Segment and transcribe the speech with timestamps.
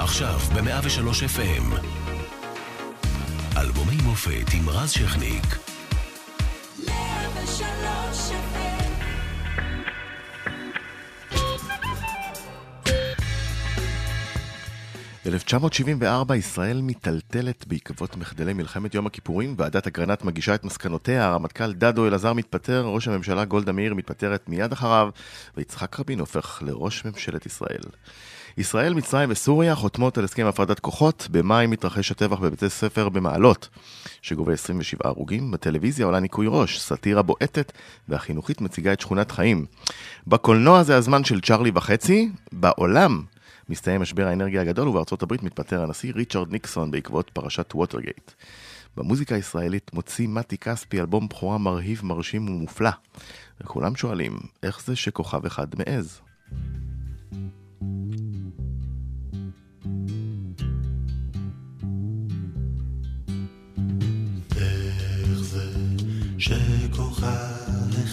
[0.00, 1.86] עכשיו ב-103 FM.
[3.56, 5.44] אלבומי מופת עם רז שכניק.
[6.86, 8.90] 103 FM
[15.26, 22.06] 1974 ישראל מיטלטלת בעקבות מחדלי מלחמת יום הכיפורים, ועדת אגרנט מגישה את מסקנותיה, הרמטכ"ל דדו
[22.06, 25.10] אלעזר מתפטר, ראש הממשלה גולדה מאיר מתפטרת מיד אחריו,
[25.56, 27.82] ויצחק רבין הופך לראש ממשלת ישראל.
[28.58, 33.68] ישראל, מצרים וסוריה חותמות על הסכם הפרדת כוחות, במאי מתרחש הטבח בבתי ספר במעלות,
[34.22, 37.72] שגובה 27 הרוגים, בטלוויזיה עולה ניקוי ראש, סאטירה בועטת,
[38.08, 39.66] והחינוכית מציגה את שכונת חיים.
[40.26, 43.22] בקולנוע זה הזמן של צ'ארלי וחצי, בעולם
[43.68, 48.30] מסתיים משבר האנרגיה הגדול ובארצות הברית מתפטר הנשיא ריצ'רד ניקסון בעקבות פרשת ווטרגייט.
[48.96, 52.90] במוזיקה הישראלית מוציא מתי כספי אלבום בכורה מרהיב, מרשים ומופלא.
[53.60, 56.20] וכולם שואלים, איך זה שכוכב אחד מעז?
[57.32, 57.59] איך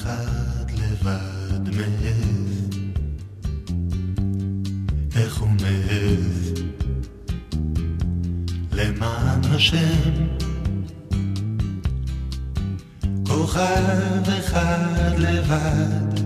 [0.07, 2.69] אחד לבד מעז?
[5.15, 6.53] איך הוא מעז?
[8.71, 10.13] למען השם
[13.27, 16.19] כוכב אחד לבד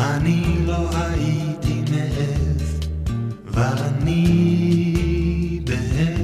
[0.00, 2.80] אני לא הייתי מעז
[3.46, 4.20] ואני
[5.64, 6.19] בעצם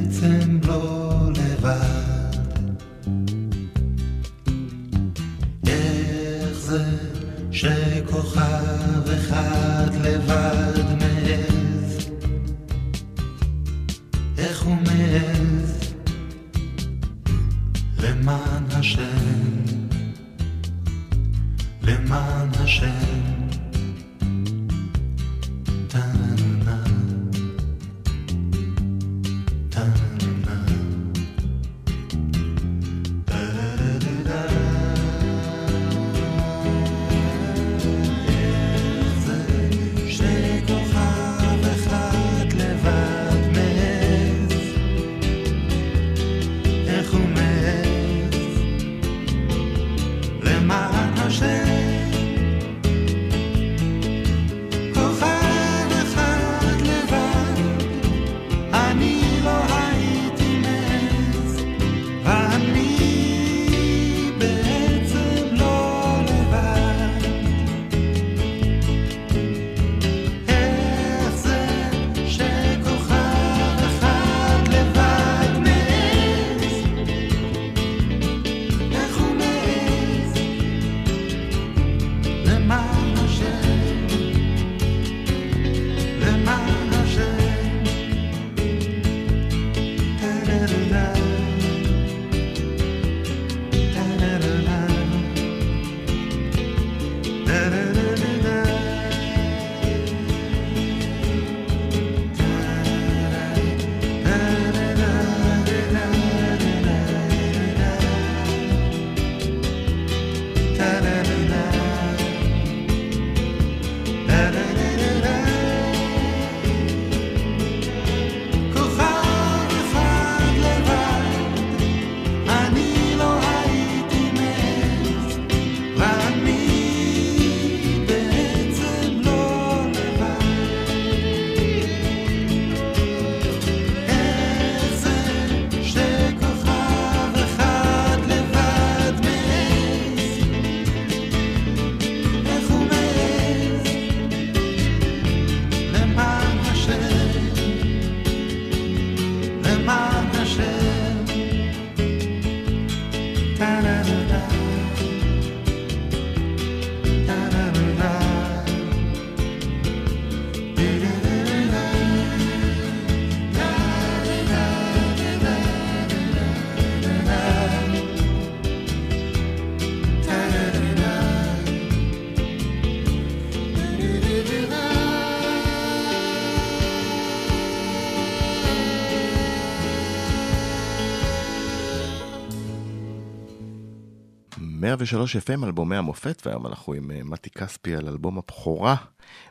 [184.86, 188.97] 103 FM, אלבומי המופת, והיום אנחנו עם אה, מתי כספי על אלבום הבכורה.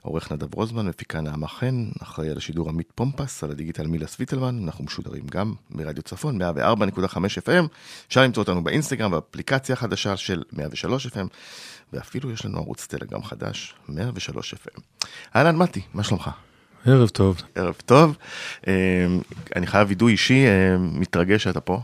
[0.01, 4.63] עורך נדב רוזמן, מפיקה נעמה חן, אחראי על השידור עמית פומפס, על הדיגיטל מילה סוויטלמן,
[4.63, 6.45] אנחנו משודרים גם מרדיו צפון, 104.5
[7.17, 7.67] FM,
[8.07, 11.27] אפשר למצוא אותנו באינסטגרם, באפליקציה החדשה של 103 FM,
[11.93, 14.81] ואפילו יש לנו ערוץ טלגרם חדש, 103 FM.
[15.35, 16.29] אהלן, מתי, מה שלומך?
[16.85, 17.41] ערב טוב.
[17.55, 18.17] ערב טוב.
[18.67, 18.73] אה,
[19.55, 21.81] אני חייב וידוי אישי, אה, מתרגש שאתה פה.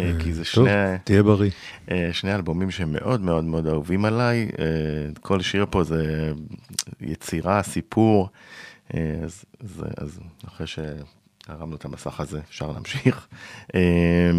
[0.00, 1.50] אה, כי זה טוב, שני, תהיה בריא.
[1.90, 4.48] אה, שני אלבומים שמאוד מאוד מאוד אהובים עליי.
[4.58, 4.64] אה,
[5.20, 6.32] כל שיר פה זה
[7.00, 8.28] יצירה, סיפור.
[8.94, 13.26] אז, אז, אז אחרי שהרמנו את המסך הזה, אפשר להמשיך.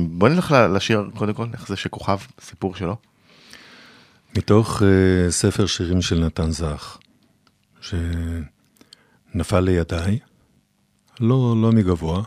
[0.10, 2.96] בוא נלך לשיר קודם כל, איך זה שכוכב, סיפור שלו.
[4.38, 6.98] מתוך uh, ספר שירים של נתן זך,
[7.82, 10.20] שנפל לידיי,
[11.20, 12.24] לא, לא מגבוה,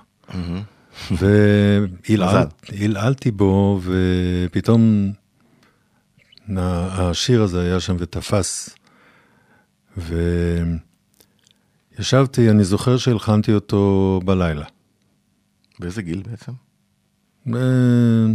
[2.71, 5.13] והלעלתי בו, ופתאום
[6.57, 8.77] השיר הזה היה שם ותפס.
[11.99, 14.65] וישבתי, אני זוכר שהלחנתי אותו בלילה.
[15.79, 16.53] באיזה גיל בעצם?
[17.55, 18.27] אה,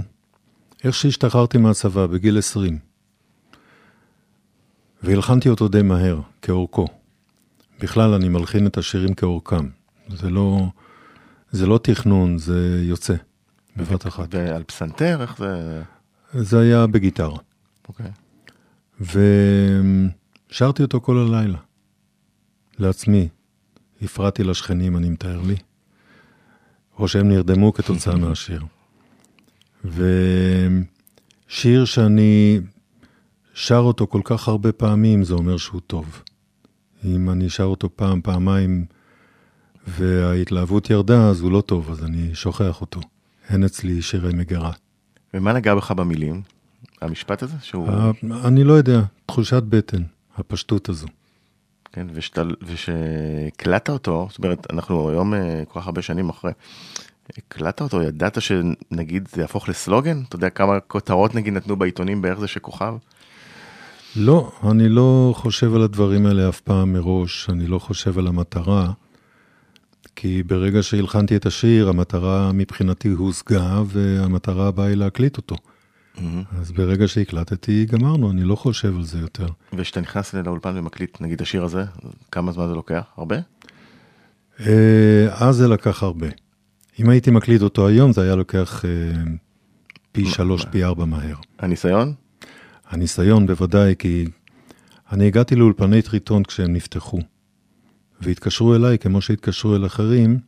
[0.84, 2.80] איך שהשתחררתי מהצבא, בגיל 20.
[5.04, 6.88] והלחנתי אותו די מהר, כאורכו.
[7.80, 9.70] בכלל, אני מלחין את השירים כאורכם.
[10.10, 10.68] זה לא,
[11.52, 13.16] זה לא תכנון, זה יוצא
[13.76, 14.28] בבת אחת.
[14.32, 15.82] ועל פסנתר, איך זה...
[16.34, 17.38] זה היה בגיטרה.
[17.88, 18.12] אוקיי.
[20.52, 21.58] ושרתי אותו כל הלילה,
[22.80, 23.30] לעצמי.
[24.02, 25.56] הפרעתי לשכנים, אני מתאר לי,
[26.98, 28.64] או שהם נרדמו כתוצאה מהשיר.
[29.86, 32.60] ושיר שאני
[33.54, 36.24] שר אותו כל כך הרבה פעמים, זה אומר שהוא טוב.
[37.06, 38.86] אם אני שר אותו פעם, פעמיים,
[39.90, 43.00] וההתלהבות ירדה, אז הוא לא טוב, אז אני שוכח אותו.
[43.50, 44.72] אין אצלי שירי מגירה.
[45.34, 46.42] ומה נגע בך במילים?
[47.02, 47.56] המשפט הזה?
[47.62, 47.90] שהוא...
[47.92, 48.12] ה-
[48.48, 50.04] אני לא יודע, תחושת בטן,
[50.38, 51.08] הפשטות הזו.
[51.94, 56.52] כן, ושאתה- ושהקלטת אותו, זאת אומרת, אנחנו היום אה, כל כך הרבה שנים אחרי,
[57.38, 60.22] הקלטת אותו, ידעת שנגיד זה יהפוך לסלוגן?
[60.28, 62.94] אתה יודע כמה כותרות נגיד נתנו בעיתונים באיך זה שכוכב?
[64.16, 68.92] לא, אני לא חושב על הדברים האלה אף פעם מראש, אני לא חושב על המטרה,
[70.22, 75.56] כי ברגע שהלחנתי את השיר, המטרה מבחינתי הושגה, והמטרה הבאה היא להקליט אותו.
[76.60, 79.48] אז ברגע שהקלטתי, גמרנו, אני לא חושב על זה יותר.
[79.74, 81.84] וכשאתה נכנס לאולפן ומקליט נגיד השיר הזה,
[82.32, 83.04] כמה זמן זה לוקח?
[83.18, 83.36] הרבה?
[84.60, 86.28] אה, אז זה לקח הרבה.
[87.00, 88.90] אם הייתי מקליט אותו היום, זה היה לוקח אה,
[90.12, 91.36] פי שלוש, פי ארבע מהר.
[91.60, 92.14] הניסיון?
[92.90, 94.26] הניסיון בוודאי, כי
[95.12, 97.20] אני הגעתי לאולפני טריטון כשהם נפתחו,
[98.22, 100.40] והתקשרו אליי, כמו שהתקשרו אל אחרים,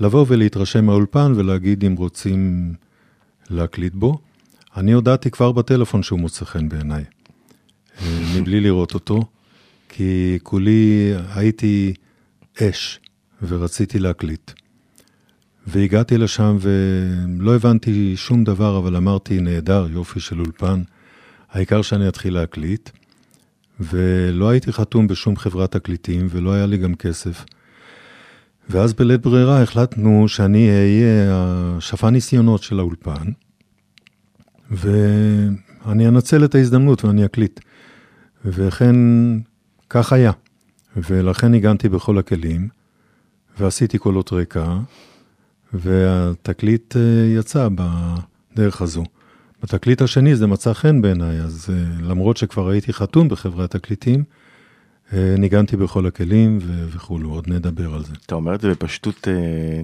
[0.00, 2.74] לבוא ולהתרשם מהאולפן ולהגיד אם רוצים
[3.50, 4.18] להקליט בו.
[4.76, 7.04] אני הודעתי כבר בטלפון שהוא מוצא חן בעיניי,
[8.02, 9.20] אה, מבלי לראות אותו,
[9.88, 11.94] כי כולי הייתי
[12.62, 13.00] אש
[13.42, 14.50] ורציתי להקליט.
[15.66, 20.82] והגעתי לשם ולא הבנתי שום דבר, אבל אמרתי, נהדר, יופי של אולפן.
[21.50, 22.90] העיקר שאני אתחיל להקליט,
[23.80, 27.44] ולא הייתי חתום בשום חברת תקליטים, ולא היה לי גם כסף.
[28.70, 31.32] ואז בלית ברירה החלטנו שאני אהיה
[31.76, 33.26] השפן ניסיונות של האולפן,
[34.70, 37.60] ואני אנצל את ההזדמנות ואני אקליט.
[38.44, 38.96] וכן,
[39.90, 40.32] כך היה.
[40.96, 42.68] ולכן הגנתי בכל הכלים,
[43.58, 44.78] ועשיתי קולות רקע,
[45.72, 47.02] והתקליט אה,
[47.38, 49.04] יצא בדרך הזו.
[49.62, 54.24] בתקליט השני זה מצא חן בעיניי, אז uh, למרות שכבר הייתי חתום בחברת תקליטים,
[55.10, 58.12] uh, ניגנתי בכל הכלים ו- וכולו, עוד נדבר על זה.
[58.26, 59.32] אתה אומר את זה בפשטות, אה,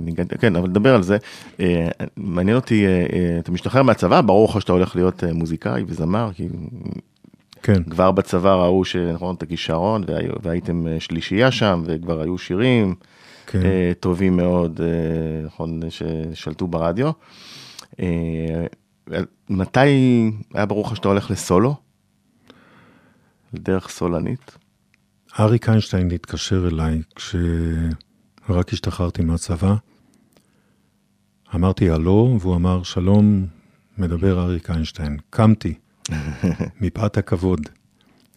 [0.01, 1.17] ניגן- כן, אבל נדבר על זה.
[1.61, 5.85] אה, מעניין אותי, אה, אה, אתה משתחרר מהצבא, ברור לך שאתה הולך להיות אה, מוזיקאי
[5.87, 6.49] וזמר, כי
[7.63, 12.95] כן, כבר בצבא ראו שנכון את הכישרון והיו- והייתם אה, שלישייה שם וכבר היו שירים
[13.47, 13.63] כן.
[13.65, 14.87] אה, טובים מאוד, אה,
[15.47, 17.11] נכון, ששלטו ברדיו.
[19.49, 19.81] מתי
[20.55, 21.77] היה ברור לך שאתה הולך לסולו?
[23.55, 24.59] דרך סולנית?
[25.41, 29.75] אריק איינשטיין התקשר אליי כשרק השתחררתי מהצבא.
[31.55, 33.47] אמרתי הלו, והוא אמר, שלום,
[33.99, 35.17] מדבר אריק איינשטיין.
[35.31, 35.75] קמתי,
[36.81, 37.61] מפאת הכבוד,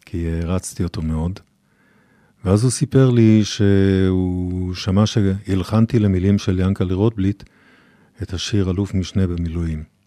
[0.05, 1.39] כי הרצתי אותו מאוד.
[2.45, 7.43] ואז הוא סיפר לי שהוא שמע שהלחנתי למילים של ינקלה רוטבליט
[8.21, 9.98] את השיר אלוף משנה במילואים.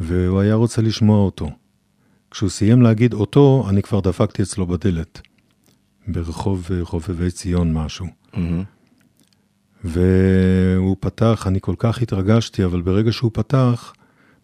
[0.00, 1.50] והוא היה רוצה לשמוע אותו.
[2.30, 5.20] כשהוא סיים להגיד אותו, אני כבר דפקתי אצלו בדלת,
[6.08, 8.06] ברחוב אה, חובבי ציון משהו.
[9.84, 13.92] והוא פתח, אני כל כך התרגשתי, אבל ברגע שהוא פתח,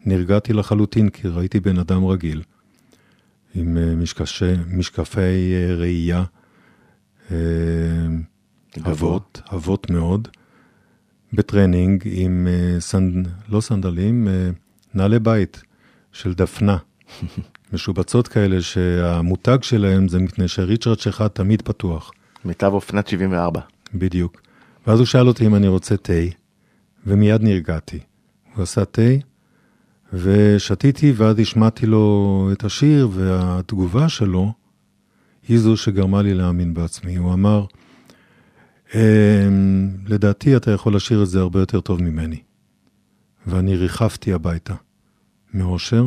[0.07, 2.43] נרגעתי לחלוטין, כי ראיתי בן אדם רגיל,
[3.55, 6.25] עם אה, משקשי, משקפי אה, ראייה.
[8.87, 10.29] עבות, עבות מאוד,
[11.33, 14.29] בטרנינג עם סנד, לא סנדלים,
[14.95, 15.63] נעלי בית
[16.13, 16.77] של דפנה,
[17.73, 22.13] משובצות כאלה שהמותג שלהם זה מפני שהריצ'רץ' שלך תמיד פתוח.
[22.45, 23.61] מיטב אופנת 74.
[23.95, 24.41] בדיוק.
[24.87, 26.13] ואז הוא שאל אותי אם אני רוצה תה,
[27.07, 27.99] ומיד נרגעתי.
[28.55, 29.03] הוא עשה תה,
[30.13, 34.53] ושתיתי, ואז השמעתי לו את השיר, והתגובה שלו
[35.49, 37.17] היא זו שגרמה לי להאמין בעצמי.
[37.17, 37.65] הוא אמר,
[38.95, 39.01] "אמ,
[40.07, 42.39] לדעתי אתה יכול לשיר את זה הרבה יותר טוב ממני.
[43.47, 44.75] ואני ריחפתי הביתה
[45.55, 46.05] מאושר,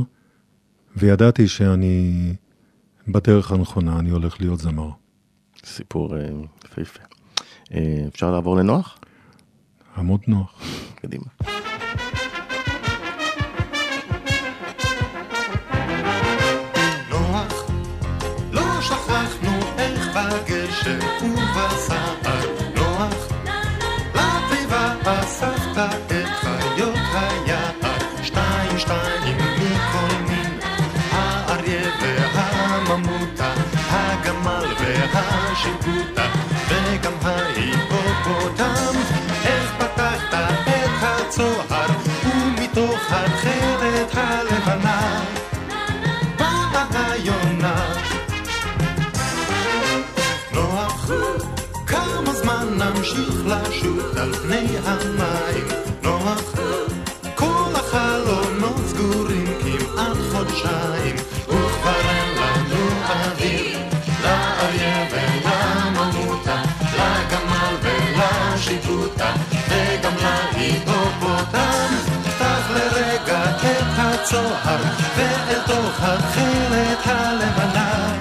[0.95, 2.35] וידעתי שאני
[3.07, 4.89] בדרך הנכונה, אני הולך להיות זמר.
[5.65, 6.29] סיפור אה,
[6.65, 7.03] יפהפה.
[7.73, 8.99] אה, אפשר לעבור לנוח?
[9.97, 10.61] עמוד נוח.
[10.95, 11.25] קדימה.
[34.87, 36.25] הגמל והשיבוטה,
[36.69, 38.95] וגם ההיפופוטם,
[39.45, 40.33] איך פתחת
[40.67, 41.87] את הצוהר,
[42.25, 45.21] ומתוך התכלת הלבנה
[46.37, 47.93] באה היונה.
[50.53, 51.09] נוח,
[51.87, 55.66] כמה זמן נמשיך לשוט על פני המים?
[74.37, 74.79] את הצוהר,
[75.17, 78.16] ואל תוך התכלת הלבנה,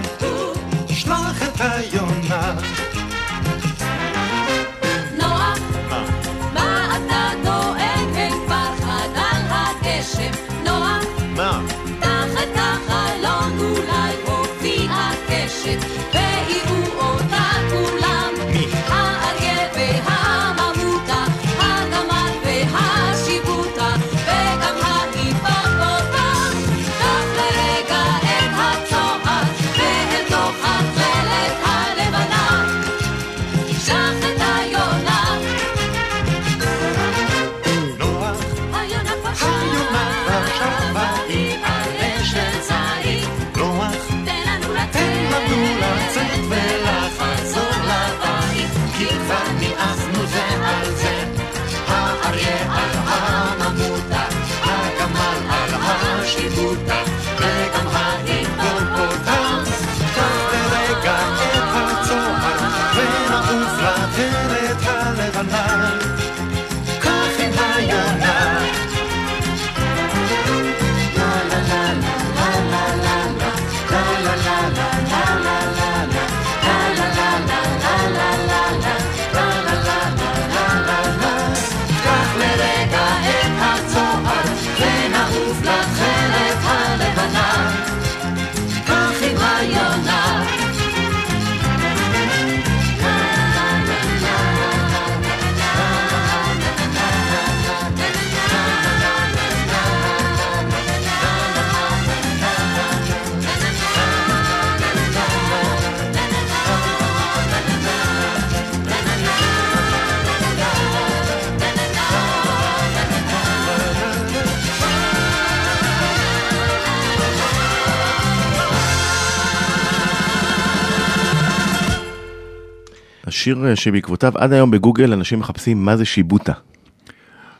[123.46, 126.52] השיר אה, שבעקבותיו עד היום בגוגל אנשים מחפשים מה זה שיבוטה.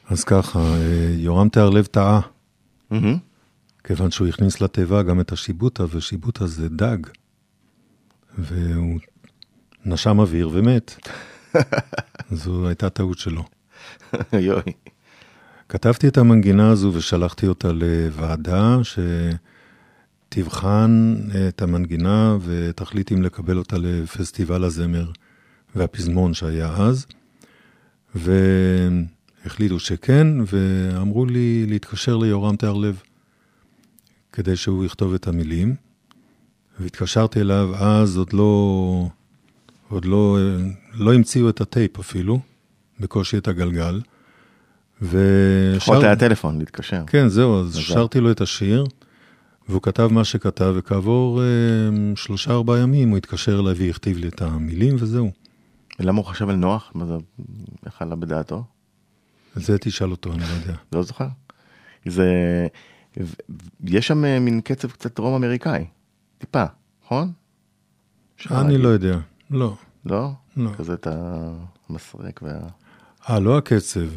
[0.09, 2.21] אז ככה, אה, יורם תיארלב טעה,
[2.91, 3.19] מהמם.
[3.85, 6.99] כיוון שהוא הכניס לתיבה גם את השיבוטה, ושיבוטה זה דג.
[8.39, 8.99] והוא
[9.85, 11.09] נשם אוויר ומת.
[12.43, 13.45] זו הייתה טעות שלו.
[14.33, 14.73] יואי.
[15.69, 18.79] כתבתי את המנגינה הזו ושלחתי אותה לוועדה
[20.33, 21.15] שתבחן
[21.49, 25.11] את המנגינה ותחליט אם לקבל אותה לפסטיבל הזמר
[25.75, 27.07] והפזמון שהיה אז.
[28.15, 33.03] והחליטו שכן, ואמרו לי להתקשר ליורם תיארלב
[34.33, 35.75] כדי שהוא יכתוב את המילים.
[36.81, 39.09] והתקשרתי אליו, אז עוד לא,
[39.89, 40.39] עוד לא,
[40.95, 42.41] לא המציאו את הטייפ אפילו,
[43.01, 44.01] בקושי את הגלגל.
[45.77, 47.03] יכולת היה טלפון להתקשר.
[47.07, 47.77] כן, זהו, אז.
[47.77, 48.85] שרתי לו את השיר,
[49.69, 51.47] והוא כתב מה שכתב, וכעבור אה,
[52.17, 55.31] שלושה ארבעה ימים הוא התקשר אליי והכתיב לי את המילים, וזהו.
[56.01, 56.93] ולמה הוא חשב על נוח?
[56.95, 57.15] מה זה,
[57.87, 58.65] איך עלה בדעתו?
[59.57, 60.75] על זה תשאל אותו, אני לא יודע.
[60.93, 61.29] לא זוכר.
[62.07, 62.27] זה...
[63.85, 65.85] יש שם אה, מין קצב קצת דרום אמריקאי.
[66.39, 66.65] טיפה,
[67.05, 67.33] נכון?
[68.37, 68.79] אפשר אני.
[68.79, 69.19] לא יודע,
[69.51, 69.77] לא.
[70.05, 70.31] לא?
[70.57, 70.71] לא.
[70.77, 71.07] כזה את
[71.91, 72.59] המסרק וה...
[73.31, 74.09] אה, לא הקצב,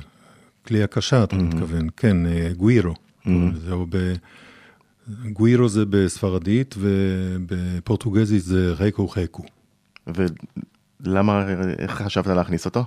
[0.67, 1.88] כלי הקשה, אתה מתכוון.
[1.98, 2.93] כן, אה, גווירו.
[3.53, 4.13] זהו ב...
[5.31, 9.43] גווירו זה בספרדית, ובפורטוגזית זה רקו חקו.
[11.01, 11.45] ולמה,
[11.79, 12.85] איך חשבת להכניס אותו?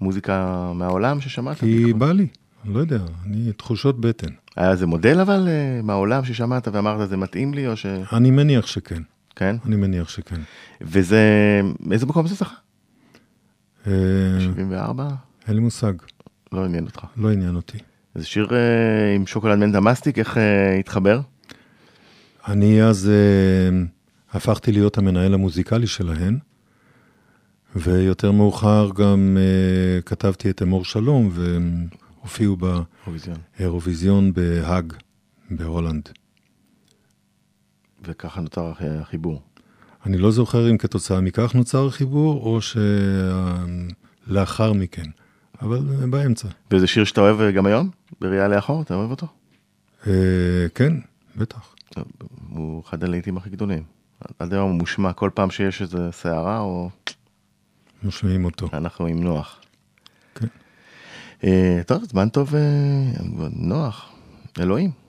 [0.00, 1.60] מוזיקה מהעולם ששמעת?
[1.60, 2.26] כי בא לי,
[2.64, 4.32] לא יודע, אני, תחושות בטן.
[4.56, 7.86] היה איזה מודל אבל אה, מהעולם ששמעת ואמרת זה מתאים לי או ש...
[7.86, 9.02] אני מניח שכן,
[9.36, 9.56] כן?
[9.66, 10.40] אני מניח שכן.
[10.80, 11.20] וזה,
[11.92, 12.54] איזה מקום זה זכה?
[13.86, 13.92] אה,
[14.40, 15.08] 74?
[15.48, 15.92] אין לי מושג,
[16.52, 17.04] לא עניין אותך.
[17.16, 17.78] לא עניין אותי.
[18.14, 21.20] זה שיר אה, עם שוקולד מנטה מסטיק, איך אה, התחבר?
[22.48, 23.84] אני אז אה,
[24.32, 26.38] הפכתי להיות המנהל המוזיקלי שלהן,
[27.76, 31.86] ויותר מאוחר גם אה, כתבתי את אמור שלום, והם
[32.20, 32.56] הופיעו
[33.06, 33.36] אירוויזיון.
[33.58, 34.92] באירוויזיון בהאג,
[35.50, 36.08] בהולנד.
[38.04, 39.42] וככה נותר הח- החיבור.
[40.06, 42.58] אני לא זוכר אם כתוצאה מכך נוצר חיבור, או
[44.26, 45.10] שלאחר מכן,
[45.62, 45.78] אבל
[46.10, 46.48] באמצע.
[46.70, 47.90] וזה שיר שאתה אוהב אה, גם היום?
[48.20, 49.26] בראייה לאחור, אתה אוהב אותו?
[50.06, 50.12] אה,
[50.74, 50.92] כן,
[51.36, 51.74] בטח.
[52.50, 53.82] הוא אחד הלהיטים הכי גדולים.
[54.38, 56.90] עד היום הוא מושמע כל פעם שיש איזה סערה, או
[58.04, 58.68] משמיעים אותו.
[58.72, 59.60] אנחנו עם נוח.
[60.34, 60.46] כן.
[61.44, 62.60] אה, טוב, זמן טוב, אה,
[63.52, 64.12] נוח,
[64.60, 65.03] אלוהים.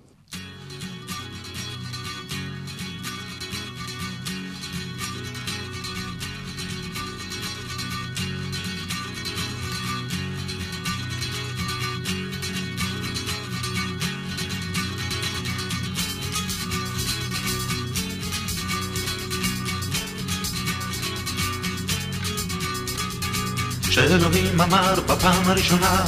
[24.66, 26.06] אמר בפעם הראשונה,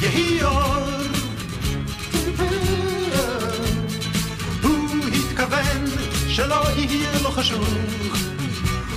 [0.00, 0.74] יהי אור.
[4.62, 5.84] הוא התכוון
[6.28, 7.68] שלא יהיה לו חשוך,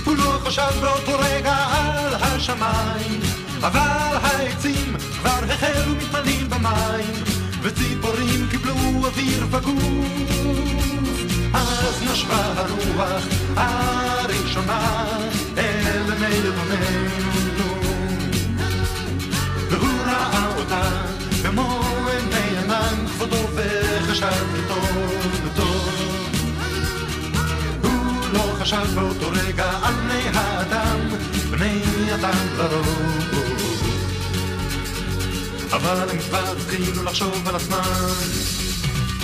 [0.04, 3.20] הוא לא חשב באותו רגע על השמיים,
[3.60, 7.14] אבל העצים כבר החלו מתמלאים במים,
[7.62, 8.74] וציפורים קיבלו
[9.04, 10.06] אוויר בגוף.
[11.54, 13.22] אז נשבה הרוח
[13.56, 15.06] הראשונה
[15.58, 17.11] אל עיני יתומנו
[24.12, 25.90] וחשב לטוב לטוב.
[27.82, 30.98] הוא לא חשב באותו רגע על בני האדם
[31.50, 31.82] בני
[32.14, 32.86] אדם לרוב.
[35.72, 38.12] אבל הם כבר התחילו לחשוב על עצמם.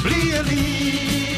[0.02, 1.37] בלי אלים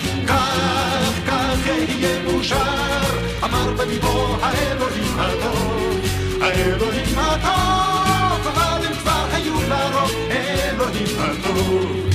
[0.27, 3.01] כך, כך יהיה מאושר,
[3.43, 5.99] אמר בליבו האלוהים הטוב,
[6.41, 12.09] האלוהים הטוב, אבל הם כבר היו לרוב, אלוהים הטוב.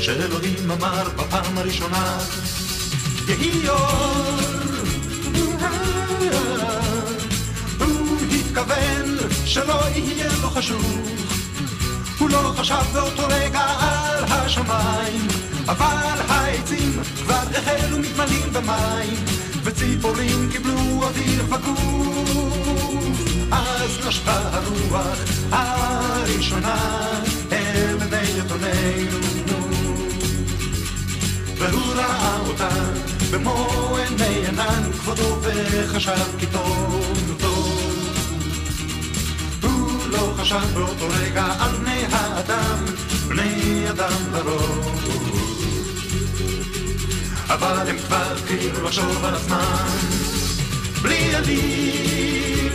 [0.00, 2.18] שאלוהים אמר בפעם הראשונה,
[3.28, 4.53] יהי אור.
[18.54, 19.24] במים,
[19.64, 22.74] וציפורים קיבלו אוויר בגוף.
[23.50, 25.18] אז נשבה הרוח
[25.50, 26.76] הראשונה
[27.52, 29.18] אל עיני יתומנו.
[31.58, 32.68] והוא ראה אותה
[33.30, 37.70] במו עיני ענן כבודו וחשב כי טוב טוב.
[39.62, 42.84] הוא לא חשב באותו רגע על בני האדם,
[43.28, 45.33] בני אדם לרוב.
[47.54, 49.86] אבל הם כבר התחילו לחשוב על עצמם,
[51.02, 52.72] בלי עלים.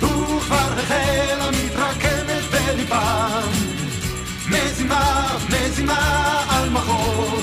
[0.00, 3.50] הוא כבר החלה מתרקמת בליבם.
[4.48, 7.40] מזימה, מזימה על מחור.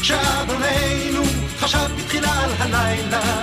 [0.00, 1.22] כשאדוננו
[1.58, 3.42] חשב בתחילה על הלילה,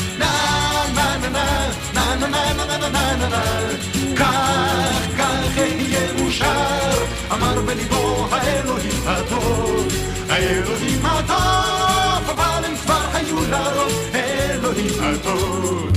[4.15, 9.87] כך, כך אהיה מאושר, אמר בליבו האלוהים הטוב.
[10.29, 15.91] האלוהים הטוב, אבל הם כבר היו לרוב, אלוהים הטוב.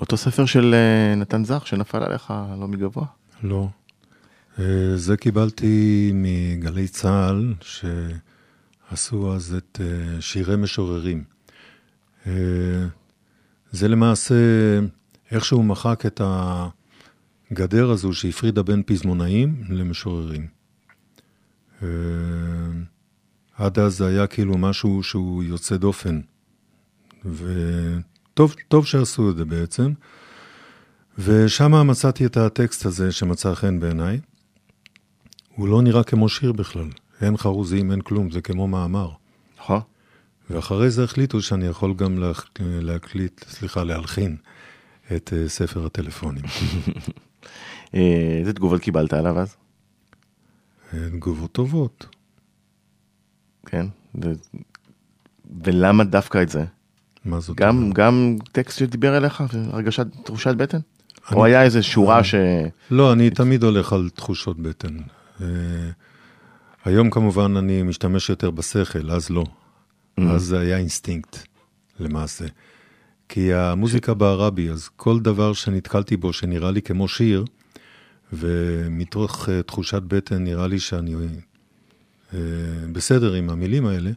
[0.00, 3.04] אותו ספר של אה, נתן זך שנפל עליך לא מגבוה.
[3.42, 3.66] לא.
[4.58, 11.24] אה, זה קיבלתי מגלי צה"ל, שעשו אז את אה, שירי משוררים.
[12.26, 12.32] אה,
[13.70, 14.34] זה למעשה
[15.30, 20.46] איכשהו מחק את הגדר הזו שהפרידה בין פזמונאים למשוררים.
[23.56, 26.20] עד אז זה היה כאילו משהו שהוא יוצא דופן.
[27.24, 29.92] וטוב טוב שעשו את זה בעצם.
[31.18, 34.20] ושם מצאתי את הטקסט הזה שמצא חן בעיניי.
[35.56, 36.88] הוא לא נראה כמו שיר בכלל.
[37.20, 39.10] אין חרוזים, אין כלום, זה כמו מאמר.
[39.58, 39.80] נכון.
[40.50, 44.36] ואחרי זה החליטו שאני יכול גם לה, להקליט, סליחה, להלחין
[45.16, 46.44] את uh, ספר הטלפונים.
[47.94, 49.56] אה, איזה תגובות קיבלת עליו אז?
[50.94, 52.06] אה, תגובות טובות.
[53.66, 53.86] כן.
[54.24, 54.32] ו...
[55.64, 56.64] ולמה דווקא את זה?
[57.24, 57.94] מה זאת גם, אומרת?
[57.94, 60.78] גם טקסט שדיבר אליך, הרגשת תחושת בטן?
[60.78, 62.34] אני- או היה איזה שורה ש...
[62.90, 64.96] לא, אני תמיד הולך על תחושות בטן.
[65.42, 65.44] אה,
[66.84, 69.44] היום כמובן אני משתמש יותר בשכל, אז לא.
[70.18, 71.36] אז זה היה אינסטינקט,
[72.00, 72.44] למעשה.
[73.28, 77.44] כי המוזיקה בערה בי, אז כל דבר שנתקלתי בו שנראה לי כמו שיר,
[78.32, 82.34] ומתוך אה, תחושת בטן נראה לי שאני אה,
[82.92, 84.10] בסדר עם המילים האלה,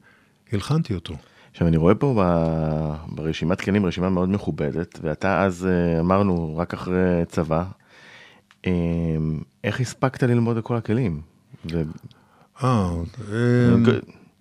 [0.52, 1.16] הלחנתי אותו.
[1.56, 6.74] עכשיו אני רואה פה ב- ברשימת כלים רשימה מאוד מכובדת, ואתה אז אה, אמרנו רק
[6.74, 7.64] אחרי צבא, אה,
[9.64, 11.22] איך הספקת ללמוד את כל הכלים?
[11.74, 11.82] אה,
[12.60, 12.64] אממ,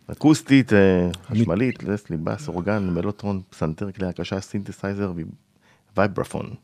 [0.06, 5.12] אקוסטית, אה, חשמלית, לסלי, בס, אורגן, מלוטרון, פסנתר, כלי הקשה, סינתסייזר
[5.96, 6.54] ווייברפון.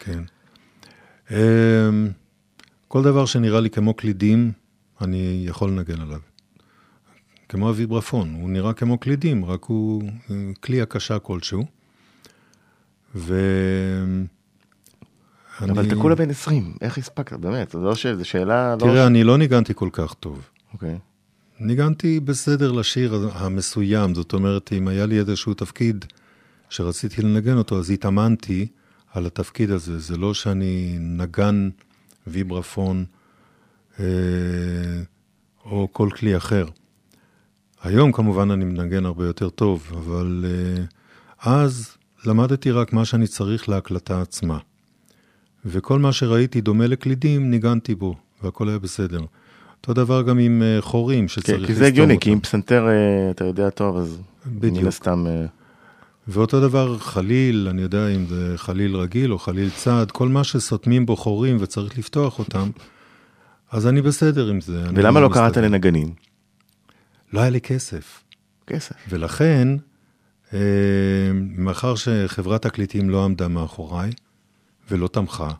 [0.00, 0.22] כן.
[2.88, 4.52] כל דבר שנראה לי כמו קלידים,
[5.00, 6.20] אני יכול לנגן עליו.
[7.48, 11.64] כמו הוויברפון, הוא נראה כמו קלידים, רק הוא אה, כלי הקשה כלשהו.
[13.14, 13.34] ו...
[15.60, 17.38] אבל אני- אתה כולה בן 20, איך הספקת?
[17.38, 18.74] באמת, זו לא ש- זו שאלה...
[18.74, 20.48] לא תראה, ש- אני לא ניגנתי כל כך טוב.
[20.72, 20.98] אוקיי.
[21.60, 26.04] ניגנתי בסדר לשיר המסוים, זאת אומרת, אם היה לי איזשהו תפקיד
[26.70, 28.66] שרציתי לנגן אותו, אז התאמנתי
[29.12, 29.98] על התפקיד הזה.
[29.98, 31.68] זה לא שאני נגן
[32.26, 33.04] ויברפון
[34.00, 34.04] אה,
[35.64, 36.66] או כל כלי אחר.
[37.82, 40.84] היום כמובן אני מנגן הרבה יותר טוב, אבל אה,
[41.54, 44.58] אז למדתי רק מה שאני צריך להקלטה עצמה.
[45.66, 49.20] וכל מה שראיתי דומה לקלידים, ניגנתי בו, והכל היה בסדר.
[49.80, 52.24] אותו דבר גם עם אה, חורים שצריך כן, לסתום כי זה הגיוני, אותם.
[52.24, 54.86] כי אם פסנתר אה, אתה יודע טוב, אז מן בדיוק.
[54.86, 55.26] הסתם...
[55.26, 55.46] אה,
[56.28, 61.06] ואותו דבר חליל, אני יודע אם זה חליל רגיל או חליל צד, כל מה שסותמים
[61.06, 62.70] בו חורים וצריך לפתוח אותם,
[63.70, 64.84] אז אני בסדר עם זה.
[64.94, 65.56] ולמה לא קראת.
[65.56, 66.08] לנגנים?
[67.32, 68.22] לא היה לי כסף.
[68.66, 68.94] כסף.
[69.08, 69.68] ולכן,
[71.58, 74.10] מאחר שחברת תקליטים לא עמדה מאחוריי
[74.90, 75.50] ולא תמכה,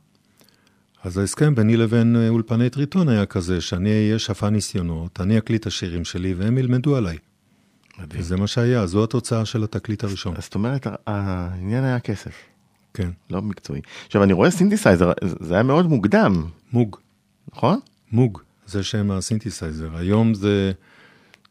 [1.06, 5.60] אז ההסכם ביני לבין אה, אולפני טריטון היה כזה, שאני אהיה שפן ניסיונות, אני אקליט
[5.60, 7.18] את השירים שלי והם ילמדו עליי.
[7.98, 8.20] מדהים.
[8.20, 10.34] וזה מה שהיה, זו התוצאה של התקליט הראשון.
[10.36, 12.34] אז זאת אומרת, העניין היה כסף,
[12.94, 13.80] כן, לא מקצועי.
[14.06, 16.96] עכשיו, אני רואה סינתסייזר, זה היה מאוד מוקדם, מוג.
[17.52, 17.78] נכון?
[18.12, 19.96] מוג, זה שם הסינתסייזר.
[19.96, 20.72] היום זה,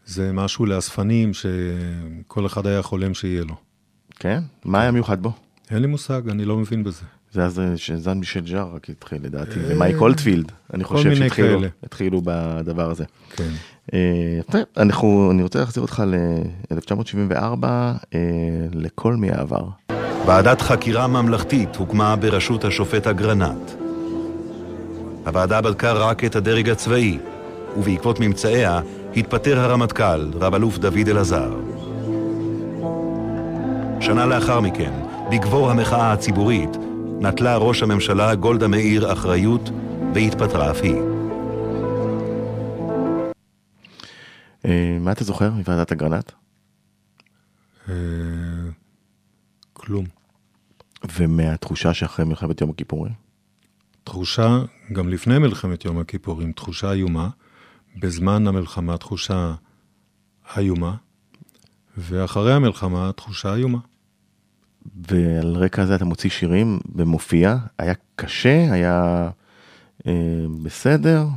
[0.05, 3.55] זה משהו לאספנים שכל אחד היה חולם שיהיה לו.
[4.15, 4.43] כן?
[4.65, 5.31] מה היה מיוחד בו?
[5.71, 7.03] אין לי מושג, אני לא מבין בזה.
[7.35, 12.21] זה אז אה, שז'אן מישל ז'אר רק התחיל לדעתי, ומייק אולטפילד, אני כל חושב שהתחילו
[12.23, 13.03] בדבר הזה.
[13.35, 13.49] כן.
[13.93, 14.39] אה,
[14.77, 17.65] אנחנו, אני רוצה להחזיר אותך ל-1974,
[18.73, 19.67] לכל מי העבר.
[20.25, 23.71] ועדת חקירה ממלכתית הוקמה בראשות השופט אגרנט.
[25.25, 27.17] הוועדה בדקה רק את הדרג הצבאי,
[27.77, 28.81] ובעקבות ממצאיה
[29.15, 31.53] התפטר הרמטכ"ל, רב-אלוף דוד אלעזר.
[33.99, 34.91] שנה לאחר מכן,
[35.31, 36.77] בגבור המחאה הציבורית,
[37.21, 39.69] נטלה ראש הממשלה גולדה מאיר אחריות
[40.13, 40.95] והתפטרה אף היא.
[44.65, 46.31] אה, מה אתה זוכר מוועדת אגרנט?
[47.89, 47.93] אה,
[49.73, 50.05] כלום.
[51.17, 53.13] ומהתחושה שאחרי מלחמת יום הכיפורים?
[54.03, 54.59] תחושה,
[54.93, 57.29] גם לפני מלחמת יום הכיפורים, תחושה איומה.
[57.99, 59.53] בזמן המלחמה תחושה
[60.57, 60.95] איומה,
[61.97, 63.79] ואחרי המלחמה תחושה איומה.
[65.07, 69.29] ועל רקע הזה אתה מוציא שירים במופיע, היה קשה, היה
[70.07, 70.13] אה,
[70.63, 71.27] בסדר,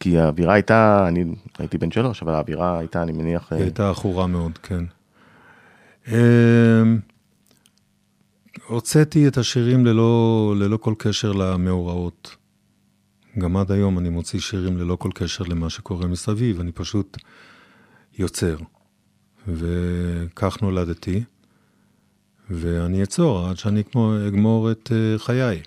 [0.00, 1.24] כי האווירה הייתה, אני
[1.58, 3.52] הייתי בן שלוש, אבל האווירה הייתה, אני מניח...
[3.52, 4.84] היא הייתה עכורה מאוד, כן.
[6.08, 6.82] אה,
[8.66, 12.36] הוצאתי את השירים ללא, ללא כל קשר למאורעות.
[13.38, 17.18] גם עד היום אני מוציא שירים ללא כל קשר למה שקורה מסביב, אני פשוט
[18.18, 18.56] יוצר.
[19.48, 21.24] וכך נולדתי,
[22.50, 23.82] ואני אצור עד שאני
[24.28, 25.60] אגמור את אה, חיי.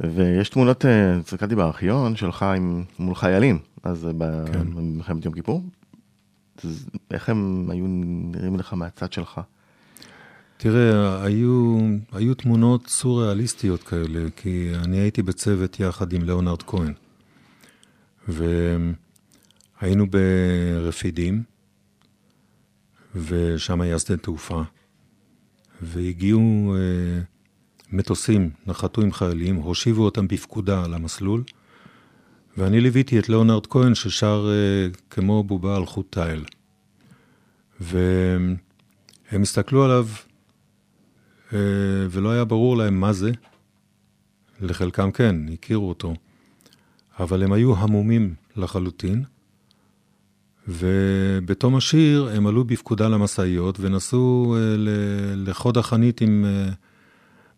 [0.00, 0.84] ויש תמונות,
[1.20, 4.08] הסתכלתי בארכיון שלך עם, מול חיילים, אז
[4.52, 4.74] כן.
[4.74, 5.64] במלחמת יום כיפור.
[6.64, 9.40] אז איך הם היו נראים לך מהצד שלך?
[10.56, 11.78] תראה, היו,
[12.12, 16.92] היו תמונות סוריאליסטיות כאלה, כי אני הייתי בצוות יחד עם ליאונרד כהן.
[18.28, 21.42] והיינו ברפידים,
[23.14, 24.62] ושם היה שדה תעופה,
[25.82, 27.22] והגיעו אה,
[27.92, 31.42] מטוסים, נחתו עם חיילים, הושיבו אותם בפקודה על המסלול,
[32.56, 36.44] ואני ליוויתי את ליאונרד כהן ששר אה, כמו בובה על חוט תיל.
[37.80, 38.56] והם
[39.42, 40.06] הסתכלו עליו
[41.52, 41.58] אה,
[42.10, 43.30] ולא היה ברור להם מה זה.
[44.60, 46.14] לחלקם כן, הכירו אותו.
[47.20, 49.24] אבל הם היו המומים לחלוטין,
[50.68, 54.60] ובתום השיר הם עלו בפקודה למשאיות ונסעו אה,
[55.36, 56.72] לחוד החנית עם, אה,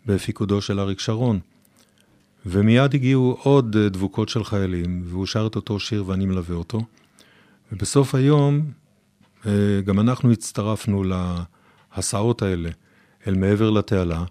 [0.06, 1.40] בפיקודו של אריק שרון.
[2.46, 6.80] ומיד הגיעו עוד דבוקות של חיילים, והוא שר את אותו שיר ואני מלווה אותו.
[7.72, 8.70] ובסוף היום
[9.84, 12.70] גם אנחנו הצטרפנו להסעות האלה.
[13.26, 14.24] אל מעבר לתעלה,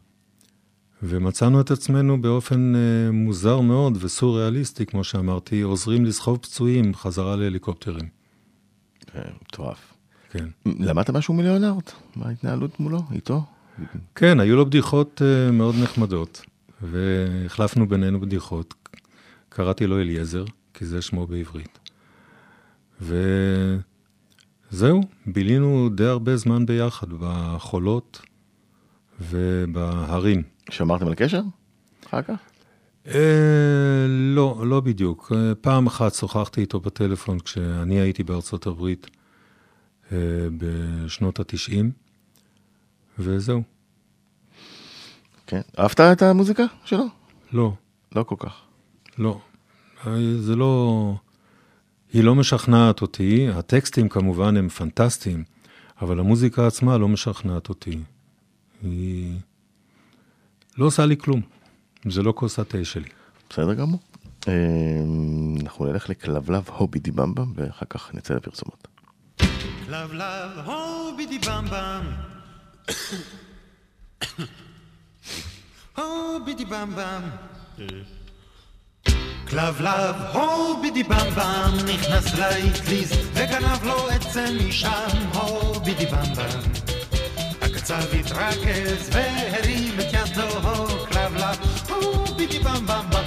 [1.03, 8.20] ומצאנו את עצמנו באופן אה, מוזר מאוד וסוריאליסטי, כמו שאמרתי, עוזרים לסחוב פצועים חזרה להליקופטרים.
[9.41, 9.93] מטורף.
[10.31, 10.45] כן.
[10.65, 11.83] למדת משהו מליאונרד?
[12.15, 13.43] מה ההתנהלות מולו, איתו?
[14.15, 16.41] כן, היו לו בדיחות אה, מאוד נחמדות,
[16.81, 18.73] והחלפנו בינינו בדיחות.
[19.49, 21.79] קראתי לו אליעזר, כי זה שמו בעברית.
[23.01, 23.81] וזהו,
[25.25, 28.21] בילינו די הרבה זמן ביחד, בחולות,
[29.21, 30.43] ובהרים.
[30.69, 31.41] שמרתם על קשר?
[32.07, 32.39] אחר כך?
[33.07, 35.31] אה, לא, לא בדיוק.
[35.35, 39.07] אה, פעם אחת שוחחתי איתו בטלפון כשאני הייתי בארצות הברית
[40.11, 40.17] אה,
[40.57, 41.91] בשנות התשעים,
[43.19, 43.63] וזהו.
[45.47, 45.61] כן.
[45.79, 47.05] אהבת את המוזיקה שלו?
[47.53, 47.73] לא.
[48.15, 48.61] לא כל כך.
[49.17, 49.39] לא.
[50.39, 51.15] זה לא...
[52.13, 55.43] היא לא משכנעת אותי, הטקסטים כמובן הם פנטסטיים,
[56.01, 57.99] אבל המוזיקה עצמה לא משכנעת אותי.
[58.83, 59.39] היא
[60.77, 61.41] לא עושה לי כלום.
[62.09, 63.09] זה לא כוס התה שלי.
[63.49, 63.99] בסדר גמור.
[64.47, 64.53] אה,
[65.61, 68.87] אנחנו נלך לכלבלב הובי דיבמבם, ואחר כך נצא לפרסומות.
[69.85, 72.05] כלבלב הובי דיבמבם
[75.97, 77.21] הובי דיבמבם
[79.49, 86.59] כלבלב הובי דיבמבם נכנס לאטליז וגנב לו עצם משם הובי דיבמבם
[87.61, 90.61] הקצב התרכז והרים את ידו
[91.07, 91.70] כלבלב
[92.41, 93.23] בידי במ במ במ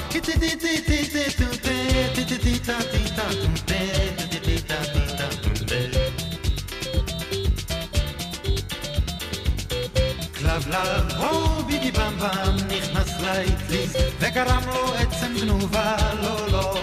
[10.38, 16.78] כלבלב הו בידי במ במ נכנס לאטליז וגרם לו עצם גנובה לא לא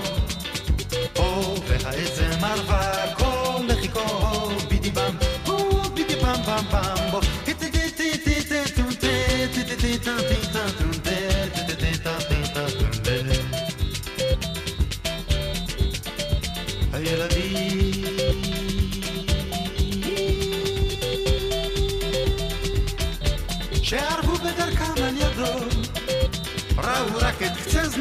[1.16, 2.91] או והעצם ערבה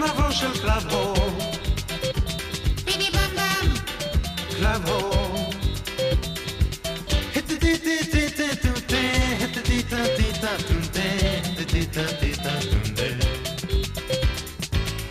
[0.00, 1.14] את קצה זנבו של כלבו.
[2.84, 3.74] ביבי במבם!
[4.56, 5.10] כלבו.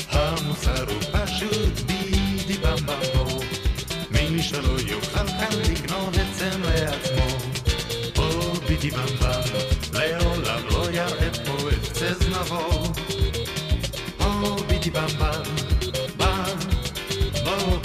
[0.10, 3.40] המוסר הוא פשוט בידי במבמו,
[4.12, 5.28] מי שלא יוכל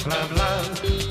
[0.04, 1.03] בו כלבלב,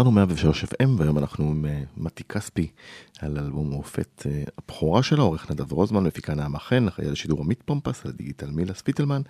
[0.00, 2.70] חזרנו 103 FM, והיום אנחנו עם אה, מתי כספי
[3.18, 7.40] על אלבום מופת אה, הבכורה שלו, עורך נדב רוזמן, מפיקה נעמה חן, אחראי על שידור
[7.40, 9.22] עמית פומפס, על דיגיטל מילה ספיטלמן,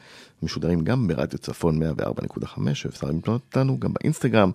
[0.43, 4.51] משודרים גם ברדיו צפון 104.5, ואפשר למתנות אותנו גם באינסטגרם,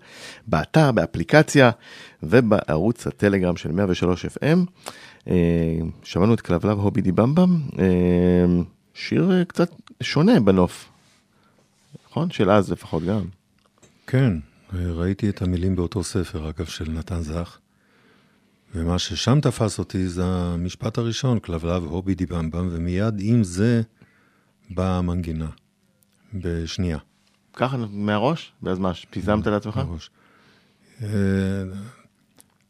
[0.48, 1.72] באתר, באפליקציה
[2.24, 4.60] ובערוץ הטלגרם של 103 FM.
[5.28, 7.62] אה, שמענו את כלבלב הובי די במבם,
[8.94, 9.70] שיר קצת
[10.04, 10.90] שונה בנוף,
[12.10, 12.32] נכון?
[12.32, 13.22] של אז לפחות גם.
[14.08, 14.34] כן,
[14.76, 17.58] ראיתי את המילים באותו ספר, אגב, של נתן זך,
[18.76, 23.82] ומה ששם תפס אותי זה המשפט הראשון, כלבלב הובי די במבם, ומיד עם זה
[24.70, 25.50] באה המנגינה,
[26.34, 26.98] בשנייה.
[27.54, 28.52] ככה מהראש?
[28.64, 29.78] ואז מה, פיזמת לעצמך?
[29.78, 30.10] מהראש.
[31.02, 31.08] אה,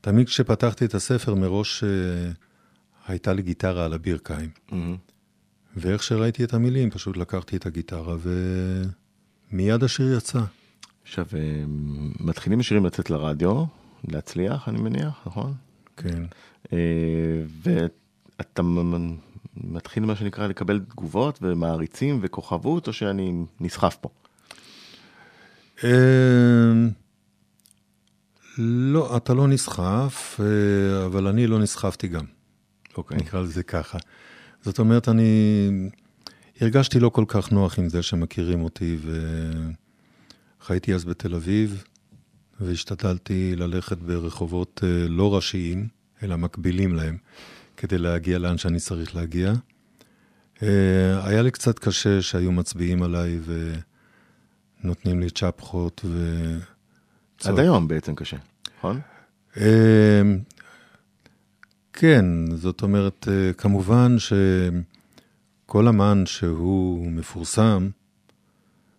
[0.01, 1.89] תמיד כשפתחתי את הספר, מראש אה,
[3.07, 4.49] הייתה לי גיטרה על הברכיים.
[5.77, 8.15] ואיך שראיתי את המילים, פשוט לקחתי את הגיטרה
[9.51, 10.41] ומיד השיר יצא.
[11.05, 11.63] עכשיו, אה,
[12.19, 13.63] מתחילים השירים לצאת לרדיו,
[14.07, 15.53] להצליח, אני מניח, נכון?
[15.97, 16.23] כן.
[16.73, 16.77] אה,
[17.63, 18.61] ואתה
[19.57, 24.09] מתחיל, מה שנקרא, לקבל תגובות ומעריצים וכוכבות, או שאני נסחף פה?
[25.83, 25.89] אה,
[28.57, 30.39] לא, אתה לא נסחף,
[31.05, 32.25] אבל אני לא נסחפתי גם.
[32.97, 33.17] אוקיי.
[33.17, 33.97] נקרא לזה ככה.
[34.61, 35.69] זאת אומרת, אני
[36.61, 39.11] הרגשתי לא כל כך נוח עם זה שמכירים אותי, ו...
[40.65, 41.83] חייתי אז בתל אביב,
[42.59, 45.87] והשתדלתי ללכת ברחובות אה, לא ראשיים,
[46.23, 47.17] אלא מקבילים להם,
[47.77, 49.53] כדי להגיע לאן שאני צריך להגיע.
[50.63, 53.39] אה, היה לי קצת קשה שהיו מצביעים עליי
[54.83, 56.57] ונותנים לי צ'פחות ו...
[57.43, 58.37] עד היום בעצם קשה,
[58.77, 58.99] נכון?
[59.57, 60.21] אה,
[61.93, 62.25] כן,
[62.55, 67.89] זאת אומרת, כמובן שכל אמן שהוא מפורסם,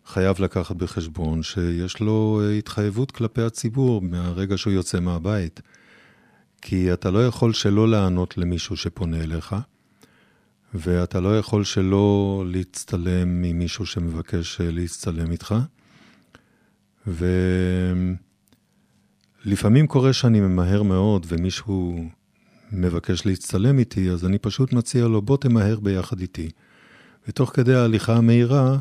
[0.06, 5.60] חייב לקחת בחשבון שיש לו אה, התחייבות כלפי הציבור מהרגע שהוא יוצא מהבית.
[6.62, 9.56] כי אתה לא יכול שלא לענות למישהו שפונה אליך,
[10.74, 15.54] ואתה לא יכול שלא להצטלם עם מישהו שמבקש אה, להצטלם איתך.
[19.46, 22.08] ולפעמים קורה שאני ממהר מאוד ומישהו
[22.72, 26.50] מבקש להצטלם איתי, אז אני פשוט מציע לו, בוא תמהר ביחד איתי.
[27.28, 28.78] ותוך כדי ההליכה המהירה,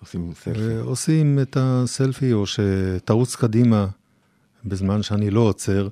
[0.00, 0.74] עושים סלפי.
[0.80, 3.86] עושים את הסלפי, או שתרוץ קדימה
[4.64, 5.88] בזמן שאני לא עוצר,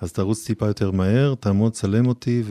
[0.00, 2.42] אז תרוץ טיפה יותר מהר, תעמוד, צלם אותי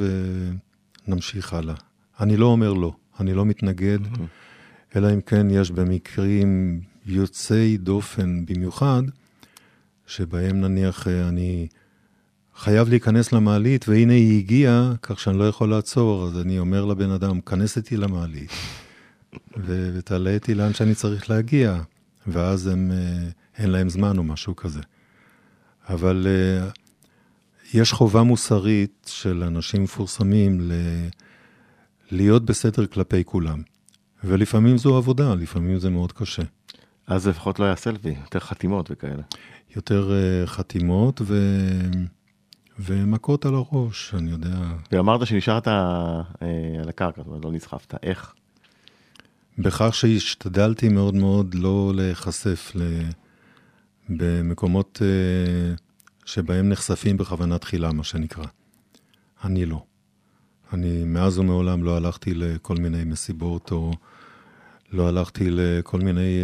[1.08, 1.75] ונמשיך הלאה.
[2.19, 4.95] אני לא אומר לא, אני לא מתנגד, mm-hmm.
[4.95, 9.03] אלא אם כן יש במקרים יוצאי דופן במיוחד,
[10.08, 11.67] שבהם נניח אה, אני
[12.56, 17.12] חייב להיכנס למעלית, והנה היא הגיעה, כך שאני לא יכול לעצור, אז אני אומר לבן
[17.12, 18.51] אדם, כנס איתי למעלית.
[19.66, 21.82] ותעלה איתי לאן שאני צריך להגיע,
[22.28, 24.82] ואז הם, אה, אין להם זמן או משהו כזה.
[25.90, 26.70] אבל אה,
[27.74, 30.72] יש חובה מוסרית של אנשים מפורסמים ל...
[32.12, 33.62] להיות בסדר כלפי כולם.
[34.24, 36.44] ולפעמים זו עבודה, לפעמים זה מאוד קשה.
[37.08, 39.24] אז לפחות לא היה סלפי, יותר חתימות וכאלה.
[39.76, 41.38] יותר uh, חתימות ו...
[42.80, 44.58] ומכות על הראש, אני יודע.
[44.92, 45.72] ואמרת שנשארת uh,
[46.82, 47.94] על הקרקע, זאת אומרת, לא נסחפת.
[48.04, 48.34] איך?
[49.58, 52.82] בכך שהשתדלתי מאוד מאוד לא להיחשף ל...
[54.10, 55.82] במקומות uh,
[56.26, 58.46] שבהם נחשפים בכוונה תחילה, מה שנקרא.
[59.44, 59.84] אני לא.
[60.73, 63.94] אני מאז ומעולם לא הלכתי לכל מיני מסיבות, או
[64.92, 66.40] לא הלכתי לכל מיני...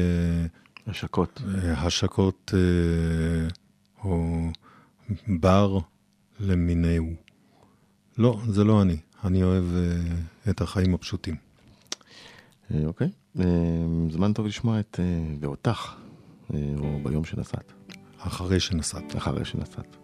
[0.86, 1.42] Uh, השקות.
[1.46, 3.54] Uh, השקות, uh,
[4.04, 4.42] או
[5.28, 5.78] בר
[6.40, 7.14] למיניהו.
[8.18, 8.98] לא, זה לא אני.
[9.24, 11.53] אני אוהב uh, את החיים הפשוטים.
[12.72, 13.09] אה, אוקיי,
[13.39, 13.45] אה,
[14.09, 15.95] זמן טוב לשמוע את אה, ואותך,
[16.53, 17.74] או ביום שנסעת.
[18.20, 19.16] אחרי שנסעת.
[19.16, 20.03] אחרי שנסעת.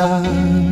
[0.00, 0.67] איתך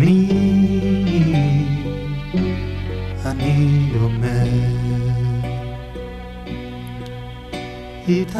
[0.00, 0.26] ולעצמי
[3.26, 4.48] אני אומר,
[8.08, 8.38] איתך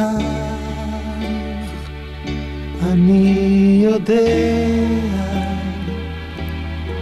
[2.83, 4.17] אני יודע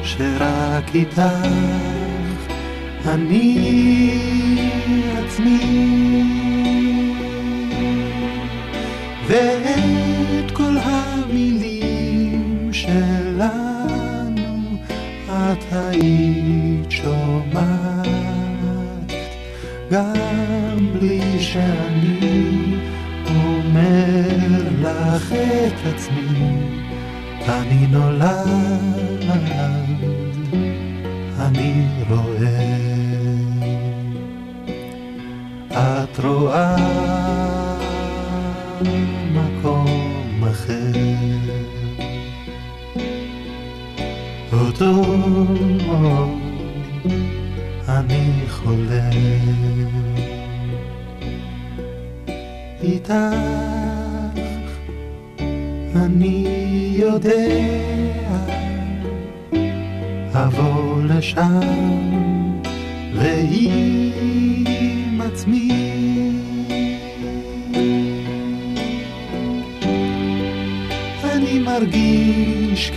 [0.03, 1.21] שרק איתך
[3.05, 3.98] אני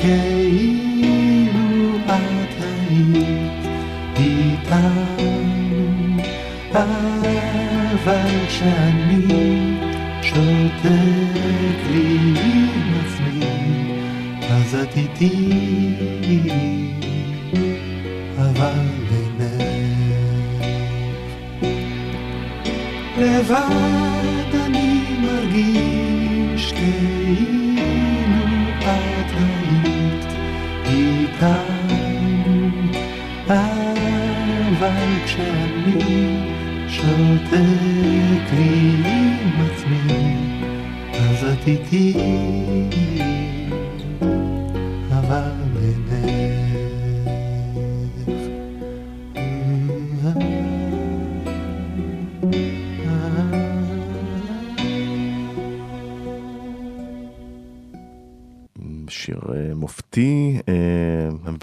[0.05, 0.32] מרגיש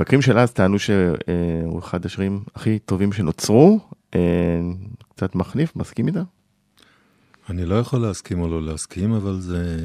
[0.10, 3.80] המבקרים של אז טענו שהוא אחד השירים הכי טובים שנוצרו.
[4.16, 4.20] אה,
[5.16, 6.24] קצת מחליף, מסכים איתה?
[7.49, 9.78] אני לא יכול להסכים או לא להסכים, אבל זה,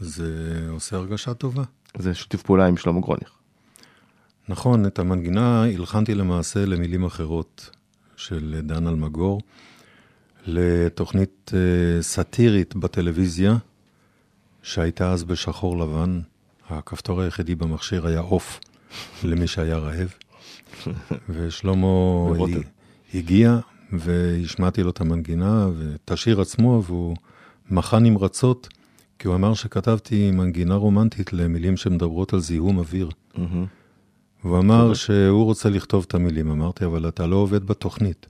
[0.00, 1.62] זה עושה הרגשה טובה.
[1.98, 3.30] זה שיתוף פעולה עם שלמה גרוניך.
[4.48, 7.70] נכון, את המנגינה הלחנתי למעשה למילים אחרות
[8.16, 9.40] של דן אלמגור,
[10.46, 13.56] לתוכנית אה, סאטירית בטלוויזיה,
[14.62, 16.20] שהייתה אז בשחור לבן.
[16.68, 18.60] הכפתור היחידי במכשיר היה עוף
[19.24, 20.14] למי שהיה רעב.
[21.28, 21.86] ושלמה.
[23.14, 23.58] הגיע
[23.92, 27.16] והשמעתי לו את המנגינה ואת השיר עצמו, והוא
[27.70, 28.68] מחה נמרצות,
[29.18, 33.10] כי הוא אמר שכתבתי מנגינה רומנטית למילים שמדברות על זיהום אוויר.
[34.44, 36.50] והוא אמר שהוא רוצה לכתוב את המילים.
[36.50, 38.26] אמרתי, אבל אתה לא עובד בתוכנית.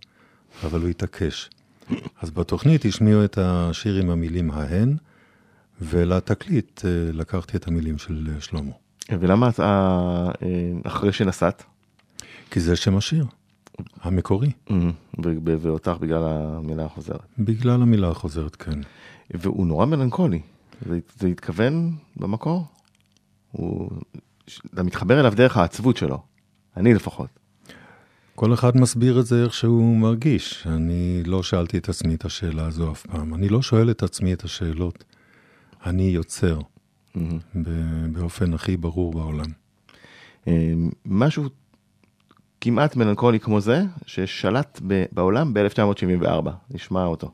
[0.64, 1.50] אבל הוא התעקש.
[2.22, 4.96] אז בתוכנית השמיעו את השיר עם המילים ההן,
[5.80, 8.70] ולתקליט אה, לקחתי את המילים של אה, שלמה.
[9.10, 9.62] ולמה אתה,
[10.42, 11.64] אה, אחרי שנסעת,
[12.50, 13.26] כי זה שם השיר,
[14.00, 14.50] המקורי.
[15.24, 17.26] ו- ואותך בגלל המילה החוזרת.
[17.38, 18.80] בגלל המילה החוזרת, כן.
[19.30, 20.40] והוא נורא מלנכולי.
[20.88, 22.66] זה, זה התכוון במקור?
[23.52, 23.90] הוא...
[24.74, 26.22] אתה מתחבר אליו דרך העצבות שלו.
[26.76, 27.28] אני לפחות.
[28.34, 30.66] כל אחד מסביר את זה איך שהוא מרגיש.
[30.66, 33.34] אני לא שאלתי את עצמי את השאלה הזו אף פעם.
[33.34, 35.04] אני לא שואל את עצמי את השאלות.
[35.86, 36.58] אני יוצר
[37.62, 39.44] ב- באופן הכי ברור בעולם.
[40.48, 40.72] אה,
[41.06, 41.44] משהו
[42.60, 44.80] כמעט מלנכולי כמו זה, ששלט
[45.12, 46.50] בעולם ב-1974.
[46.70, 47.30] נשמע אותו.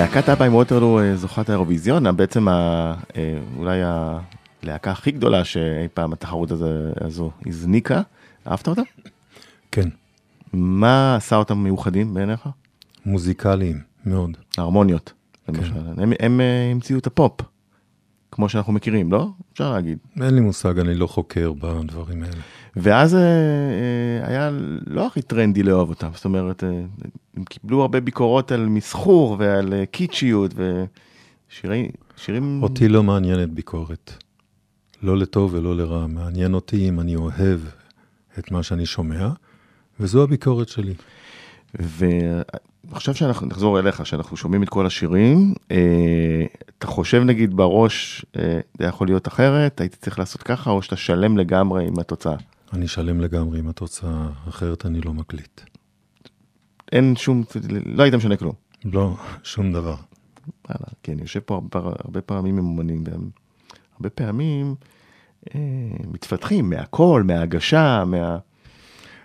[0.00, 3.80] להקת אבא עם ווטרלו אה, זוכת האירוויזיון, בעצם ה- אה, אולי
[4.62, 5.60] הלהקה הכי גדולה שאי
[5.94, 8.02] פעם התחרות הזה- הזו הזניקה.
[8.48, 8.82] אהבת אותה?
[9.72, 9.88] כן,
[10.52, 12.48] מה עשה אותם מיוחדים בעיניך?
[13.06, 14.30] מוזיקליים, מאוד.
[14.58, 15.12] ההרמוניות,
[15.46, 15.52] כן.
[15.54, 15.72] למשל.
[15.98, 17.40] הם, הם אה, המציאו את הפופ,
[18.32, 19.28] כמו שאנחנו מכירים, לא?
[19.52, 19.98] אפשר להגיד.
[20.22, 22.36] אין לי מושג, אני לא חוקר בדברים האלה.
[22.76, 24.50] ואז אה, אה, היה
[24.86, 26.68] לא הכי טרנדי לאהוב אותם, זאת אומרת, אה,
[27.36, 31.86] הם קיבלו הרבה ביקורות על מסחור ועל אה, קיצ'יות ושירים...
[32.16, 32.62] שירים...
[32.62, 34.12] אותי לא מעניינת ביקורת.
[35.02, 36.06] לא לטוב ולא לרע.
[36.06, 37.60] מעניין אותי אם אני אוהב
[38.38, 39.28] את מה שאני שומע,
[40.00, 40.94] וזו הביקורת שלי.
[42.84, 46.44] ועכשיו שאנחנו נחזור אליך, שאנחנו שומעים את כל השירים, אה,
[46.78, 50.96] אתה חושב נגיד בראש, אה, זה יכול להיות אחרת, הייתי צריך לעשות ככה, או שאתה
[50.96, 52.36] שלם לגמרי עם התוצאה?
[52.72, 55.60] אני שלם לגמרי עם התוצאה, אחרת אני לא מקליט.
[56.92, 57.44] אין שום,
[57.86, 58.52] לא היית משנה כלום.
[58.84, 59.94] לא, שום דבר.
[60.68, 63.30] וואלה, אני יושב פה הרבה, הרבה פעמים עם אומנים, והם
[63.94, 64.74] הרבה פעמים
[65.54, 65.60] אה,
[66.12, 68.38] מתפתחים מהקול, מההגשה, מה...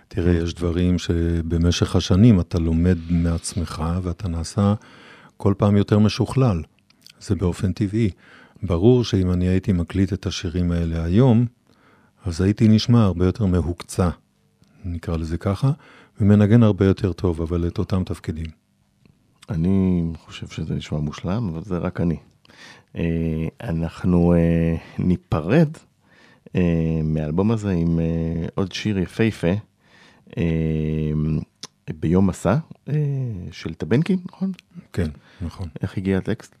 [0.08, 4.74] תראה, יש דברים שבמשך השנים אתה לומד מעצמך ואתה נעשה
[5.36, 6.62] כל פעם יותר משוכלל.
[7.20, 8.10] זה באופן טבעי.
[8.62, 11.46] ברור שאם אני הייתי מקליט את השירים האלה היום,
[12.26, 14.08] אז הייתי נשמע הרבה יותר מהוקצע,
[14.84, 15.70] נקרא לזה ככה,
[16.20, 18.46] ומנגן הרבה יותר טוב, אבל את אותם תפקידים.
[19.50, 22.16] אני חושב שזה נשמע מושלם, אבל זה רק אני.
[22.96, 25.68] אה, אנחנו אה, ניפרד
[26.56, 28.00] אה, מהאלבום הזה עם
[28.54, 29.52] עוד שיר יפהפה,
[32.00, 32.56] ביום מסע,
[33.52, 34.52] של טבנקין, נכון?
[34.92, 35.10] כן,
[35.40, 35.68] נכון.
[35.82, 36.56] איך הגיע הטקסט?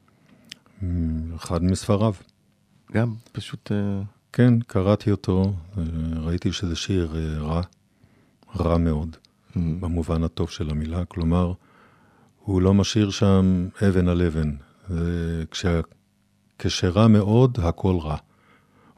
[1.36, 2.14] אחד מספריו.
[2.92, 3.72] גם פשוט...
[4.36, 5.82] כן, קראתי אותו, אה,
[6.20, 7.60] ראיתי שזה שיר אה, רע,
[8.56, 9.16] רע מאוד,
[9.56, 11.04] במובן הטוב של המילה.
[11.04, 11.52] כלומר,
[12.44, 14.56] הוא לא משאיר שם אבן על אבן.
[15.50, 15.80] כשה,
[16.58, 18.16] כשרע מאוד, הכל רע.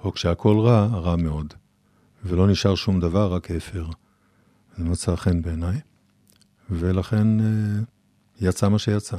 [0.05, 1.55] או כשהכל רע, רע מאוד.
[2.25, 3.87] ולא נשאר שום דבר, רק אפר.
[4.77, 5.81] זה מצא חן בעיניי,
[6.71, 7.81] ולכן אה,
[8.41, 9.17] יצא מה שיצא.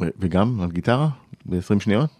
[0.00, 1.08] וגם על גיטרה?
[1.46, 2.10] ב-20 שניות?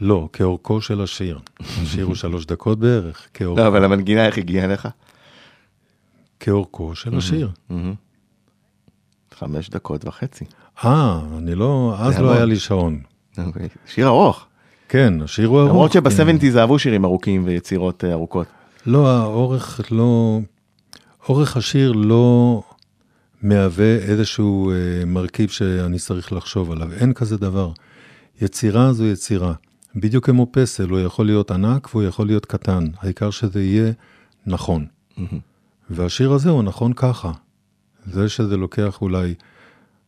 [0.00, 1.38] לא, כאורכו של השיר.
[1.60, 4.88] השיר הוא שלוש דקות בערך, כאורכו, לא, אבל המנגינה איך הגיעה אליך?
[6.40, 7.50] כאורכו של השיר.
[9.38, 10.44] חמש דקות וחצי.
[10.84, 12.32] אה, אני לא, אז לא.
[12.32, 13.00] היה לי שעון.
[13.38, 13.68] אוקיי.
[13.86, 14.46] שיר ארוך.
[14.88, 15.70] כן, השיר הוא ארוך.
[15.70, 16.10] למרות כן.
[16.10, 18.46] שב-70's אהבו שירים ארוכים ויצירות אה, ארוכות.
[18.86, 20.40] לא, האורך לא...
[21.28, 22.62] אורך השיר לא
[23.42, 26.92] מהווה איזשהו אה, מרכיב שאני צריך לחשוב עליו.
[26.92, 27.70] אין כזה דבר.
[28.40, 29.52] יצירה זו יצירה.
[29.96, 32.84] בדיוק כמו פסל, הוא יכול להיות ענק והוא יכול להיות קטן.
[32.98, 33.92] העיקר שזה יהיה
[34.46, 34.86] נכון.
[35.90, 37.32] והשיר הזה הוא נכון ככה.
[38.06, 39.34] זה שזה לוקח אולי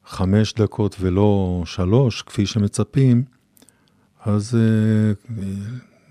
[0.07, 3.25] חמש דקות ולא שלוש, כפי שמצפים,
[4.25, 5.35] אז אה,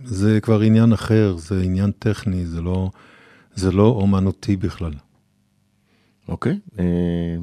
[0.03, 2.89] זה כבר עניין אחר, זה עניין טכני, זה לא,
[3.55, 4.93] זה לא אומנותי בכלל.
[6.28, 6.59] אוקיי.
[6.80, 7.36] אה,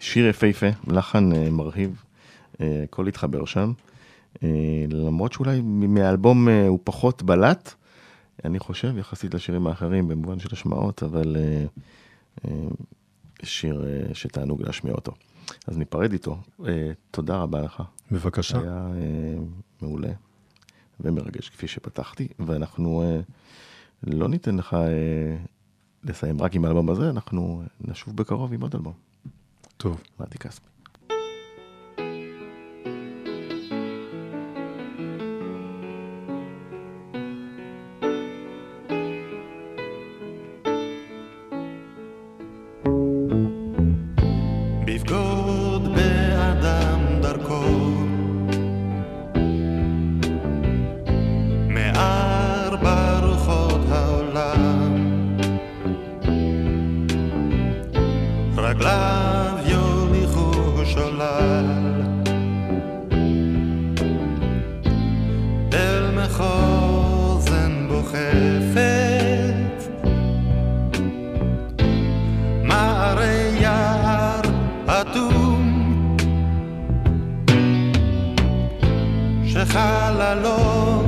[0.00, 2.02] שיר יפהפה, לחן אה, מרהיב,
[2.60, 3.72] הכל התחבר שם.
[4.42, 7.74] אה, למרות שאולי מהאלבום אה, הוא פחות בלט,
[8.44, 11.36] אני חושב, יחסית לשירים האחרים, במובן של השמעות, אבל
[12.44, 12.50] אה,
[13.42, 15.12] שיר שתענוג להשמיע אותו.
[15.66, 16.36] אז ניפרד איתו.
[17.10, 17.82] תודה רבה לך.
[18.10, 18.60] בבקשה.
[18.60, 18.88] היה
[19.82, 20.12] מעולה
[21.00, 23.12] ומרגש כפי שפתחתי, ואנחנו
[24.02, 24.76] לא ניתן לך
[26.04, 28.94] לסיים רק עם האלבום הזה, אנחנו נשוב בקרוב עם עוד אלבום.
[29.76, 30.02] טוב.
[30.20, 30.77] מתי כספי.
[79.67, 81.06] שחללו